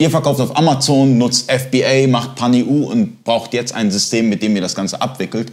[0.00, 4.56] Ihr verkauft auf Amazon, nutzt FBA, macht PanEU und braucht jetzt ein System, mit dem
[4.56, 5.52] ihr das Ganze abwickelt.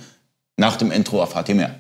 [0.57, 1.75] Nach dem Intro erfahrt ihr mehr.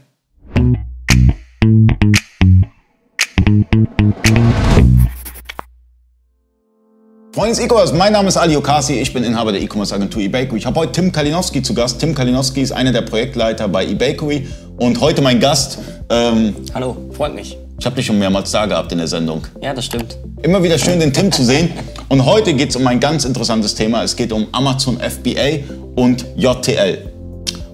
[7.33, 10.59] Freunde des E-Commerce, mein Name ist Ali Okasi, ich bin Inhaber der E-Commerce Agentur eBakery.
[10.59, 11.99] Ich habe heute Tim Kalinowski zu Gast.
[11.99, 14.47] Tim Kalinowski ist einer der Projektleiter bei eBakery
[14.77, 15.79] und heute mein Gast.
[16.11, 17.57] Ähm, Hallo, freut mich.
[17.79, 19.47] Ich habe dich schon mehrmals da gehabt in der Sendung.
[19.61, 20.15] Ja, das stimmt.
[20.43, 21.69] Immer wieder schön, den Tim zu sehen.
[22.09, 24.03] Und heute geht es um ein ganz interessantes Thema.
[24.03, 25.59] Es geht um Amazon FBA
[25.95, 26.97] und JTL.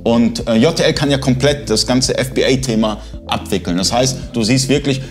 [0.03, 3.77] Und äh, JTL kann ja komplett das ganze FBA-Thema abwickeln.
[3.77, 5.02] Das heißt, du siehst wirklich,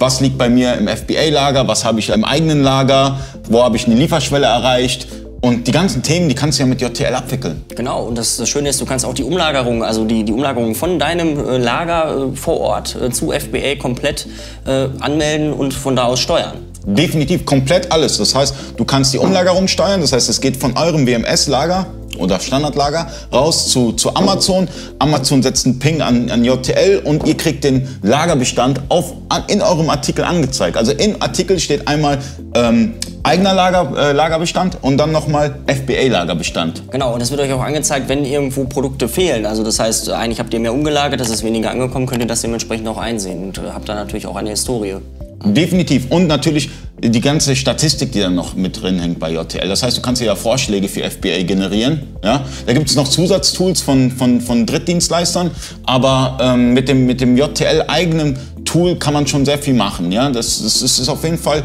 [0.00, 3.86] was liegt bei mir im FBA-Lager, was habe ich im eigenen Lager, wo habe ich
[3.86, 5.06] eine Lieferschwelle erreicht
[5.44, 7.62] und die ganzen Themen, die kannst du ja mit JTL abwickeln.
[7.76, 10.74] Genau, und das, das Schöne ist, du kannst auch die Umlagerung, also die, die Umlagerung
[10.74, 14.26] von deinem äh, Lager äh, vor Ort äh, zu FBA komplett
[14.66, 16.54] äh, anmelden und von da aus steuern.
[16.86, 18.16] Definitiv komplett alles.
[18.16, 21.88] Das heißt, du kannst die Umlagerung steuern, das heißt, es geht von eurem WMS-Lager
[22.18, 24.66] oder Standardlager raus zu, zu Amazon.
[24.98, 29.60] Amazon setzt einen Ping an, an JTL und ihr kriegt den Lagerbestand auf, an, in
[29.60, 30.78] eurem Artikel angezeigt.
[30.78, 32.18] Also im Artikel steht einmal
[32.54, 32.94] ähm,
[33.24, 36.90] eigener Lager, äh, Lagerbestand und dann nochmal FBA-Lagerbestand.
[36.90, 39.46] Genau, und es wird euch auch angezeigt, wenn irgendwo Produkte fehlen.
[39.46, 42.42] Also das heißt, eigentlich habt ihr mehr umgelagert, das ist weniger angekommen, könnt ihr das
[42.42, 44.96] dementsprechend auch einsehen und äh, habt dann natürlich auch eine Historie.
[45.44, 46.06] Definitiv.
[46.10, 46.70] Und natürlich
[47.02, 49.68] die ganze Statistik, die dann noch mit drin hängt bei JTL.
[49.68, 52.02] Das heißt, du kannst ja Vorschläge für FBA generieren.
[52.22, 52.44] Ja?
[52.66, 55.50] Da gibt es noch Zusatztools von, von, von Drittdienstleistern,
[55.84, 60.12] aber ähm, mit dem, mit dem JTL-eigenen Tool kann man schon sehr viel machen.
[60.12, 60.30] Ja?
[60.30, 61.62] Das, das, das ist auf jeden Fall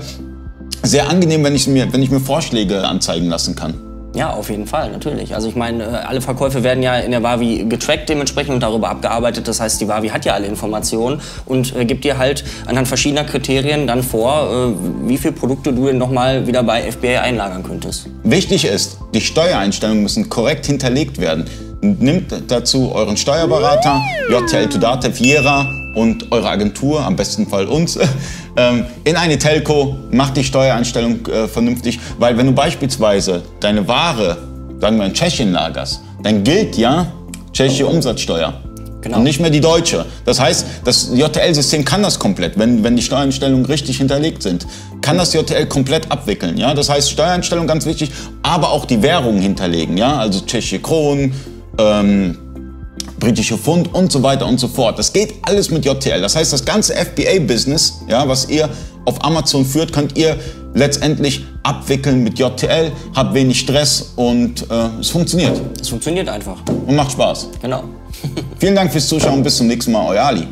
[0.84, 3.76] sehr angenehm, wenn ich, mir, wenn ich mir Vorschläge anzeigen lassen kann.
[4.16, 5.36] Ja, auf jeden Fall, natürlich.
[5.36, 8.90] Also ich meine, äh, alle Verkäufe werden ja in der Wavi getrackt dementsprechend und darüber
[8.90, 9.48] abgearbeitet.
[9.48, 13.24] Das heißt, die Wavi hat ja alle Informationen und äh, gibt dir halt anhand verschiedener
[13.24, 18.08] Kriterien dann vor, äh, wie viele Produkte du denn nochmal wieder bei FBA einlagern könntest.
[18.24, 21.46] Wichtig ist, die Steuereinstellungen müssen korrekt hinterlegt werden.
[21.82, 27.98] Nimmt dazu euren Steuerberater, JTL to Data, Viera und eure Agentur, am besten Fall uns,
[28.58, 34.38] ähm, in eine Telco, macht die Steuereinstellung äh, vernünftig, weil wenn du beispielsweise deine Ware,
[34.80, 37.12] sagen wir in Tschechien lagerst, dann gilt ja
[37.54, 38.54] tschechische Umsatzsteuer.
[39.02, 39.18] Genau.
[39.18, 40.06] Und nicht mehr die deutsche.
[40.26, 44.68] Das heißt, das JTL-System kann das komplett, wenn, wenn die Steuereinstellungen richtig hinterlegt sind,
[45.02, 46.58] kann das JTL komplett abwickeln.
[46.58, 46.74] Ja?
[46.74, 48.12] Das heißt, Steuereinstellung ganz wichtig,
[48.44, 49.98] aber auch die Währungen hinterlegen.
[49.98, 50.18] Ja?
[50.18, 51.34] Also tschechische Kronen,
[51.78, 52.38] ähm,
[53.20, 54.98] britische Pfund und so weiter und so fort.
[54.98, 56.22] Das geht alles mit JTL.
[56.22, 58.70] Das heißt, das ganze FBA-Business, ja, was ihr
[59.06, 60.38] auf Amazon führt, könnt ihr
[60.74, 65.60] letztendlich abwickeln mit JTL, habt wenig Stress und äh, es funktioniert.
[65.80, 66.58] Es funktioniert einfach.
[66.68, 67.50] Und macht Spaß.
[67.62, 67.84] Genau.
[68.58, 69.44] Vielen Dank fürs Zuschauen.
[69.44, 70.08] Bis zum nächsten Mal.
[70.08, 70.48] Euer Ali.